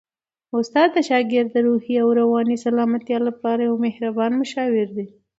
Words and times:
استاد 0.59 0.89
د 0.93 0.97
شاګرد 1.09 1.49
د 1.53 1.57
روحي 1.67 1.95
او 2.03 2.07
رواني 2.19 2.57
سلامتیا 2.65 3.17
لپاره 3.27 3.61
یو 3.67 3.75
مهربان 3.85 4.31
مشاور 4.41 4.87
دی. 4.97 5.07